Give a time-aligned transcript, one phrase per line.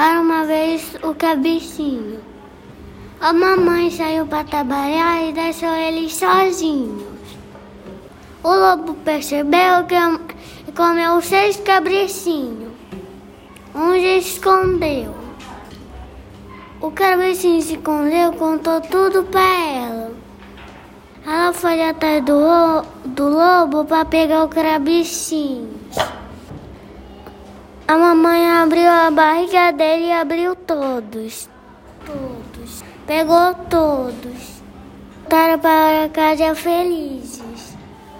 [0.00, 2.20] Era uma vez o cabecinho.
[3.20, 7.02] A mamãe saiu para trabalhar e deixou eles sozinhos.
[8.44, 12.72] O lobo percebeu que comeu seis cabricinhos.
[13.74, 15.12] Onde escondeu?
[16.80, 20.12] O cabecinho se escondeu, contou tudo para ela.
[21.26, 25.76] Ela foi atrás do, do lobo para pegar o cabricinho.
[27.88, 31.48] A mamãe abriu a barriga dele e abriu todos.
[32.04, 32.84] Todos.
[33.06, 34.60] Pegou todos.
[35.20, 37.77] Voltaram para casa felizes.